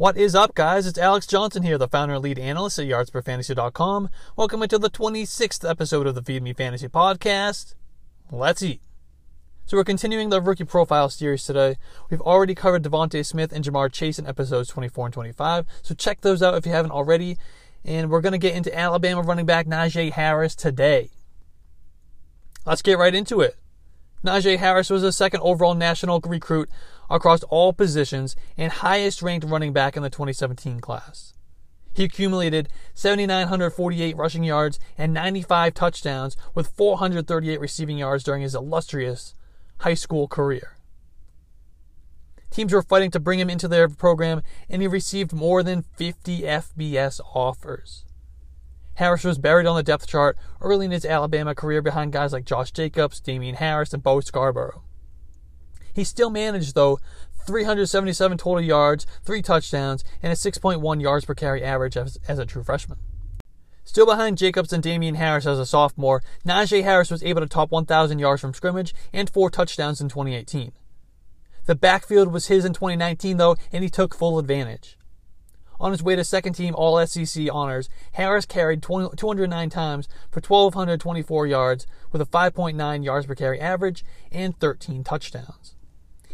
What 0.00 0.16
is 0.16 0.34
up, 0.34 0.54
guys? 0.54 0.86
It's 0.86 0.96
Alex 0.96 1.26
Johnson 1.26 1.62
here, 1.62 1.76
the 1.76 1.86
founder 1.86 2.14
and 2.14 2.24
lead 2.24 2.38
analyst 2.38 2.78
at 2.78 2.86
YardsPerFantasy.com. 2.86 4.08
Welcome 4.34 4.66
to 4.66 4.78
the 4.78 4.88
26th 4.88 5.68
episode 5.68 6.06
of 6.06 6.14
the 6.14 6.22
Feed 6.22 6.42
Me 6.42 6.54
Fantasy 6.54 6.88
podcast. 6.88 7.74
Let's 8.32 8.62
eat. 8.62 8.80
So 9.66 9.76
we're 9.76 9.84
continuing 9.84 10.30
the 10.30 10.40
rookie 10.40 10.64
profile 10.64 11.10
series 11.10 11.44
today. 11.44 11.76
We've 12.08 12.22
already 12.22 12.54
covered 12.54 12.82
DeVonta 12.82 13.26
Smith 13.26 13.52
and 13.52 13.62
Ja'Marr 13.62 13.92
Chase 13.92 14.18
in 14.18 14.26
episodes 14.26 14.70
24 14.70 15.08
and 15.08 15.12
25, 15.12 15.66
so 15.82 15.94
check 15.94 16.22
those 16.22 16.42
out 16.42 16.54
if 16.54 16.64
you 16.64 16.72
haven't 16.72 16.92
already. 16.92 17.36
And 17.84 18.08
we're 18.08 18.22
going 18.22 18.32
to 18.32 18.38
get 18.38 18.54
into 18.54 18.74
Alabama 18.74 19.20
running 19.20 19.44
back 19.44 19.66
Najee 19.66 20.12
Harris 20.12 20.54
today. 20.54 21.10
Let's 22.64 22.80
get 22.80 22.96
right 22.96 23.14
into 23.14 23.42
it. 23.42 23.59
Najee 24.24 24.58
Harris 24.58 24.90
was 24.90 25.02
the 25.02 25.12
second 25.12 25.40
overall 25.40 25.74
national 25.74 26.20
recruit 26.20 26.68
across 27.08 27.42
all 27.44 27.72
positions 27.72 28.36
and 28.56 28.70
highest 28.70 29.22
ranked 29.22 29.46
running 29.46 29.72
back 29.72 29.96
in 29.96 30.02
the 30.02 30.10
2017 30.10 30.80
class. 30.80 31.32
He 31.94 32.04
accumulated 32.04 32.68
7,948 32.94 34.16
rushing 34.16 34.44
yards 34.44 34.78
and 34.96 35.12
95 35.12 35.74
touchdowns 35.74 36.36
with 36.54 36.68
438 36.68 37.58
receiving 37.60 37.98
yards 37.98 38.22
during 38.22 38.42
his 38.42 38.54
illustrious 38.54 39.34
high 39.78 39.94
school 39.94 40.28
career. 40.28 40.76
Teams 42.50 42.72
were 42.72 42.82
fighting 42.82 43.10
to 43.12 43.20
bring 43.20 43.38
him 43.38 43.48
into 43.48 43.68
their 43.68 43.88
program, 43.88 44.42
and 44.68 44.82
he 44.82 44.88
received 44.88 45.32
more 45.32 45.62
than 45.62 45.82
50 45.82 46.42
FBS 46.42 47.20
offers. 47.34 48.04
Harris 48.94 49.24
was 49.24 49.38
buried 49.38 49.66
on 49.66 49.76
the 49.76 49.82
depth 49.82 50.06
chart 50.06 50.36
early 50.60 50.86
in 50.86 50.92
his 50.92 51.04
Alabama 51.04 51.54
career 51.54 51.80
behind 51.82 52.12
guys 52.12 52.32
like 52.32 52.44
Josh 52.44 52.70
Jacobs, 52.70 53.20
Damien 53.20 53.56
Harris, 53.56 53.94
and 53.94 54.02
Bo 54.02 54.20
Scarborough. 54.20 54.82
He 55.92 56.04
still 56.04 56.30
managed, 56.30 56.74
though, 56.74 56.98
377 57.46 58.38
total 58.38 58.60
yards, 58.60 59.06
three 59.24 59.42
touchdowns, 59.42 60.04
and 60.22 60.32
a 60.32 60.36
6.1 60.36 61.00
yards 61.00 61.24
per 61.24 61.34
carry 61.34 61.62
average 61.64 61.96
as, 61.96 62.18
as 62.28 62.38
a 62.38 62.46
true 62.46 62.62
freshman. 62.62 62.98
Still 63.84 64.06
behind 64.06 64.38
Jacobs 64.38 64.72
and 64.72 64.82
Damien 64.82 65.16
Harris 65.16 65.46
as 65.46 65.58
a 65.58 65.66
sophomore, 65.66 66.22
Najee 66.46 66.84
Harris 66.84 67.10
was 67.10 67.24
able 67.24 67.40
to 67.40 67.48
top 67.48 67.72
1,000 67.72 68.18
yards 68.18 68.40
from 68.40 68.54
scrimmage 68.54 68.94
and 69.12 69.28
four 69.28 69.50
touchdowns 69.50 70.00
in 70.00 70.08
2018. 70.08 70.72
The 71.66 71.74
backfield 71.74 72.32
was 72.32 72.46
his 72.46 72.64
in 72.64 72.72
2019, 72.72 73.36
though, 73.36 73.56
and 73.72 73.82
he 73.82 73.90
took 73.90 74.14
full 74.14 74.38
advantage. 74.38 74.96
On 75.80 75.92
his 75.92 76.02
way 76.02 76.14
to 76.14 76.24
second 76.24 76.52
team 76.52 76.74
All 76.76 77.04
SEC 77.06 77.48
honors, 77.50 77.88
Harris 78.12 78.44
carried 78.44 78.82
20, 78.82 79.16
209 79.16 79.70
times 79.70 80.08
for 80.30 80.40
1,224 80.40 81.46
yards 81.46 81.86
with 82.12 82.20
a 82.20 82.26
5.9 82.26 83.04
yards 83.04 83.26
per 83.26 83.34
carry 83.34 83.58
average 83.58 84.04
and 84.30 84.58
13 84.60 85.02
touchdowns. 85.02 85.74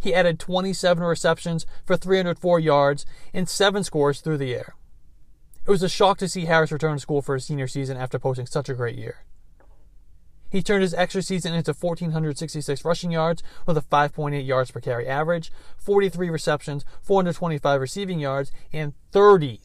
He 0.00 0.14
added 0.14 0.38
27 0.38 1.04
receptions 1.04 1.66
for 1.84 1.96
304 1.96 2.58
yards 2.58 3.04
and 3.34 3.48
7 3.48 3.84
scores 3.84 4.20
through 4.20 4.38
the 4.38 4.54
air. 4.54 4.74
It 5.66 5.70
was 5.70 5.82
a 5.82 5.88
shock 5.88 6.18
to 6.18 6.28
see 6.28 6.46
Harris 6.46 6.72
return 6.72 6.96
to 6.96 7.00
school 7.00 7.22
for 7.22 7.34
his 7.34 7.44
senior 7.44 7.68
season 7.68 7.96
after 7.96 8.18
posting 8.18 8.46
such 8.46 8.68
a 8.68 8.74
great 8.74 8.96
year. 8.96 9.24
He 10.54 10.62
turned 10.62 10.82
his 10.82 10.94
extra 10.94 11.20
season 11.20 11.52
into 11.52 11.72
1,466 11.72 12.84
rushing 12.84 13.10
yards 13.10 13.42
with 13.66 13.76
a 13.76 13.80
5.8 13.80 14.46
yards 14.46 14.70
per 14.70 14.78
carry 14.78 15.04
average, 15.04 15.50
43 15.78 16.30
receptions, 16.30 16.84
425 17.02 17.80
receiving 17.80 18.20
yards, 18.20 18.52
and 18.72 18.92
30, 19.10 19.62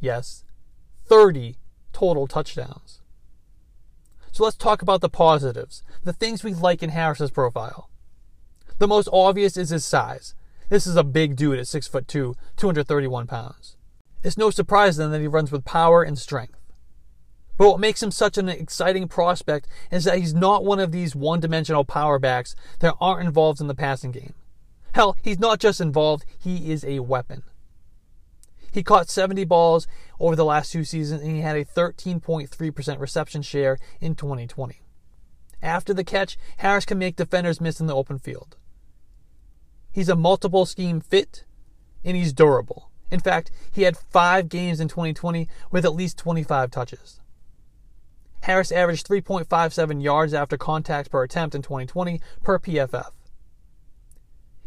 yes, 0.00 0.44
30 1.04 1.58
total 1.92 2.26
touchdowns. 2.26 3.02
So 4.32 4.44
let's 4.44 4.56
talk 4.56 4.80
about 4.80 5.02
the 5.02 5.10
positives, 5.10 5.82
the 6.04 6.14
things 6.14 6.42
we 6.42 6.54
like 6.54 6.82
in 6.82 6.88
Harris's 6.88 7.30
profile. 7.30 7.90
The 8.78 8.88
most 8.88 9.10
obvious 9.12 9.58
is 9.58 9.68
his 9.68 9.84
size. 9.84 10.34
This 10.70 10.86
is 10.86 10.96
a 10.96 11.04
big 11.04 11.36
dude 11.36 11.58
at 11.58 11.68
6 11.68 11.86
foot 11.86 12.08
2, 12.08 12.34
231 12.56 13.26
pounds. 13.26 13.76
It's 14.22 14.38
no 14.38 14.48
surprise 14.48 14.96
then 14.96 15.10
that 15.10 15.20
he 15.20 15.26
runs 15.26 15.52
with 15.52 15.66
power 15.66 16.02
and 16.02 16.18
strength. 16.18 16.57
But 17.58 17.68
what 17.68 17.80
makes 17.80 18.02
him 18.02 18.12
such 18.12 18.38
an 18.38 18.48
exciting 18.48 19.08
prospect 19.08 19.66
is 19.90 20.04
that 20.04 20.18
he's 20.18 20.32
not 20.32 20.64
one 20.64 20.78
of 20.78 20.92
these 20.92 21.16
one 21.16 21.40
dimensional 21.40 21.84
power 21.84 22.18
backs 22.18 22.54
that 22.78 22.94
aren't 23.00 23.26
involved 23.26 23.60
in 23.60 23.66
the 23.66 23.74
passing 23.74 24.12
game. 24.12 24.34
Hell, 24.92 25.16
he's 25.22 25.40
not 25.40 25.58
just 25.58 25.80
involved, 25.80 26.24
he 26.38 26.70
is 26.70 26.84
a 26.84 27.00
weapon. 27.00 27.42
He 28.70 28.84
caught 28.84 29.10
70 29.10 29.44
balls 29.44 29.88
over 30.20 30.36
the 30.36 30.44
last 30.44 30.70
two 30.70 30.84
seasons 30.84 31.20
and 31.20 31.32
he 31.32 31.40
had 31.40 31.56
a 31.56 31.64
13.3% 31.64 33.00
reception 33.00 33.42
share 33.42 33.78
in 34.00 34.14
2020. 34.14 34.80
After 35.60 35.92
the 35.92 36.04
catch, 36.04 36.38
Harris 36.58 36.84
can 36.84 36.98
make 36.98 37.16
defenders 37.16 37.60
miss 37.60 37.80
in 37.80 37.86
the 37.86 37.94
open 37.94 38.18
field. 38.20 38.56
He's 39.90 40.08
a 40.08 40.14
multiple 40.14 40.64
scheme 40.64 41.00
fit, 41.00 41.44
and 42.04 42.16
he's 42.16 42.32
durable. 42.32 42.90
In 43.10 43.18
fact, 43.18 43.50
he 43.72 43.82
had 43.82 43.96
five 43.96 44.48
games 44.48 44.78
in 44.78 44.86
2020 44.86 45.48
with 45.72 45.84
at 45.84 45.94
least 45.94 46.18
25 46.18 46.70
touches. 46.70 47.20
Harris 48.48 48.72
averaged 48.72 49.06
3.57 49.06 50.02
yards 50.02 50.32
after 50.32 50.56
contact 50.56 51.10
per 51.10 51.22
attempt 51.22 51.54
in 51.54 51.60
2020 51.60 52.18
per 52.42 52.58
PFF. 52.58 53.10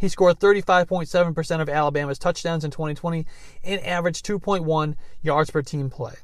He 0.00 0.08
scored 0.08 0.40
35.7% 0.40 1.60
of 1.60 1.68
Alabama's 1.68 2.18
touchdowns 2.18 2.64
in 2.64 2.72
2020 2.72 3.24
and 3.62 3.80
averaged 3.86 4.26
2.1 4.26 4.96
yards 5.22 5.52
per 5.52 5.62
team 5.62 5.90
play. 5.90 6.14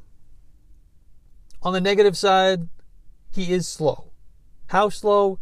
On 1.62 1.72
the 1.72 1.81
negative 1.81 2.16
side, 2.16 2.69
he 3.31 3.53
is 3.53 3.69
slow. 3.69 4.10
How 4.66 4.88
slow? 4.88 5.38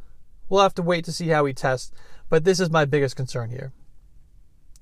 We'll 0.50 0.62
have 0.62 0.74
to 0.74 0.82
wait 0.82 1.06
to 1.06 1.12
see 1.12 1.28
how 1.28 1.46
he 1.46 1.54
tests, 1.54 1.92
but 2.28 2.44
this 2.44 2.60
is 2.60 2.68
my 2.68 2.84
biggest 2.84 3.16
concern 3.16 3.48
here. 3.48 3.72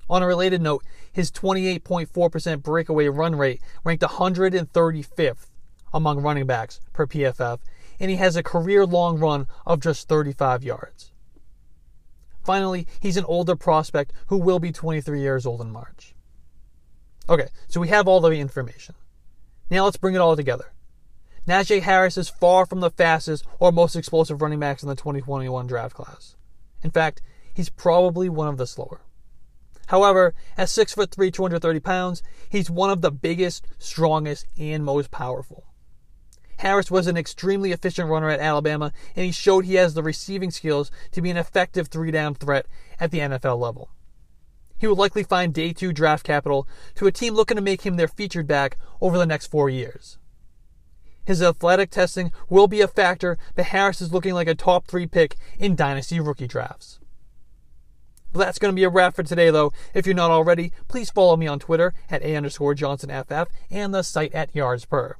On 0.09 0.21
a 0.21 0.27
related 0.27 0.63
note, 0.63 0.83
his 1.13 1.31
28.4% 1.31 2.61
breakaway 2.65 3.07
run 3.07 3.37
rate 3.37 3.61
ranked 3.85 4.03
135th 4.03 5.47
among 5.93 6.21
running 6.21 6.47
backs 6.47 6.81
per 6.93 7.07
PFF, 7.07 7.59
and 7.99 8.11
he 8.11 8.17
has 8.17 8.37
a 8.37 8.43
career 8.43 8.87
long 8.87 9.19
run 9.19 9.47
of 9.67 9.81
just 9.81 10.09
35 10.09 10.63
yards. 10.63 11.13
Finally, 12.43 12.87
he's 13.01 13.17
an 13.17 13.25
older 13.25 13.55
prospect 13.55 14.13
who 14.29 14.39
will 14.39 14.59
be 14.59 14.73
23 14.73 15.21
years 15.21 15.47
old 15.47 15.61
in 15.61 15.71
March. 15.71 16.15
Okay, 17.29 17.49
so 17.69 17.81
we 17.81 17.89
have 17.89 18.09
all 18.09 18.21
the 18.21 18.31
information. 18.31 18.95
Now 19.71 19.85
let's 19.85 19.97
bring 19.97 20.15
it 20.15 20.21
all 20.21 20.35
together. 20.35 20.73
Najee 21.47 21.83
Harris 21.83 22.19
is 22.19 22.29
far 22.29 22.67
from 22.67 22.81
the 22.81 22.91
fastest 22.91 23.47
or 23.59 23.73
most 23.73 23.97
explosive 23.97 24.43
running 24.43 24.61
backs 24.61 24.83
in 24.83 24.89
the 24.89 24.97
2021 24.97 25.67
draft 25.67 25.95
class. 25.95 26.37
In 26.83 26.91
fact, 26.91 27.23
he's 27.55 27.71
probably 27.71 28.29
one 28.29 28.49
of 28.49 28.57
the 28.57 28.67
slower. 28.67 29.01
However, 29.89 30.35
at 30.57 30.69
6'3, 30.69 31.33
230 31.33 31.81
pounds, 31.81 32.23
he's 32.49 32.71
one 32.71 32.91
of 32.91 33.01
the 33.01 33.11
biggest, 33.11 33.67
strongest, 33.79 34.47
and 34.59 34.85
most 34.85 35.11
powerful. 35.11 35.65
Harris 36.61 36.91
was 36.91 37.07
an 37.07 37.17
extremely 37.17 37.73
efficient 37.73 38.11
runner 38.11 38.29
at 38.29 38.39
Alabama, 38.39 38.93
and 39.17 39.25
he 39.25 39.33
showed 39.33 39.65
he 39.65 39.77
has 39.77 39.95
the 39.95 40.03
receiving 40.03 40.51
skills 40.51 40.91
to 41.11 41.23
be 41.23 41.31
an 41.31 41.39
effective 41.39 41.89
three 41.89 42.11
down 42.11 42.35
threat 42.35 42.67
at 42.99 43.11
the 43.11 43.19
NFL 43.19 43.59
level. 43.59 43.89
He 44.77 44.87
will 44.87 44.95
likely 44.95 45.23
find 45.23 45.55
day 45.55 45.73
two 45.73 45.95
draft 45.95 46.23
capital 46.23 46.69
to 46.97 47.07
a 47.07 47.13
team 47.13 47.33
looking 47.33 47.55
to 47.55 47.63
make 47.63 47.87
him 47.87 47.97
their 47.97 48.09
featured 48.09 48.47
back 48.47 48.77
over 49.01 49.17
the 49.17 49.25
next 49.25 49.47
four 49.47 49.71
years. 49.71 50.19
His 51.25 51.43
athletic 51.43 51.89
testing 51.89 52.31
will 52.51 52.69
be 52.69 52.83
a 52.83 52.89
factor, 52.89 53.39
but 53.55 53.67
Harris 53.67 54.03
is 54.03 54.13
looking 54.13 54.35
like 54.35 54.49
a 54.49 54.55
top 54.55 54.87
three 54.87 55.07
pick 55.07 55.37
in 55.59 55.75
dynasty 55.75 56.21
rookie 56.21 56.47
drafts. 56.47 56.99
But 58.35 58.41
that's 58.41 58.59
going 58.59 58.73
to 58.73 58.77
be 58.77 58.85
a 58.85 58.91
wrap 58.91 59.17
for 59.17 59.23
today, 59.23 59.49
though. 59.49 59.73
If 59.95 60.05
you're 60.05 60.15
not 60.15 60.31
already, 60.31 60.73
please 60.89 61.09
follow 61.09 61.39
me 61.39 61.47
on 61.47 61.59
Twitter 61.59 61.95
at 62.11 62.23
A 62.23 62.37
underscore 62.37 62.75
JohnsonFF 62.75 63.47
and 63.71 63.95
the 63.95 64.03
site 64.03 64.35
at 64.35 64.53
YardsPer. 64.53 65.15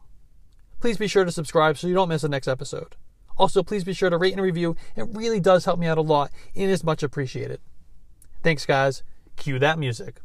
Please 0.81 0.97
be 0.97 1.07
sure 1.07 1.25
to 1.25 1.33
subscribe 1.33 1.77
so 1.77 1.87
you 1.87 1.95
don't 1.95 2.09
miss 2.09 2.23
the 2.23 2.29
next 2.29 2.49
episode. 2.49 2.97
Also, 3.37 3.63
please 3.63 3.85
be 3.85 3.93
sure 3.93 4.11
to 4.11 4.19
rate 4.19 4.33
and 4.33 4.43
review. 4.43 4.77
It 4.97 5.07
really 5.13 5.41
does 5.41 5.65
help 5.65 5.79
me 5.79 5.87
out 5.87 5.99
a 5.99 6.03
lot 6.03 6.31
and 6.55 6.71
is 6.71 6.85
much 6.85 7.03
appreciated. 7.03 7.61
Thanks, 8.43 8.67
guys. 8.67 9.03
Cue 9.37 9.59
that 9.59 9.79
music. 9.79 10.21